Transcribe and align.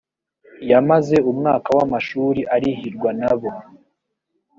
yamaze 0.71 1.15
umwaka 1.31 1.69
w 1.77 1.79
amashuri 1.85 2.41
arihirwa 2.55 3.09
nabo 3.19 3.49